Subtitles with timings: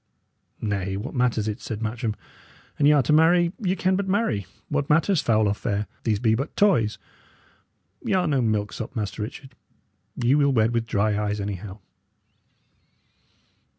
[0.61, 2.15] "Nay, what matters it?" said Matcham.
[2.79, 4.47] "An y' are to marry, ye can but marry.
[4.67, 5.85] What matters foul or fair?
[6.05, 6.97] These be but toys.
[8.03, 9.53] Y' are no milksop, Master Richard;
[10.15, 11.77] ye will wed with dry eyes, anyhow."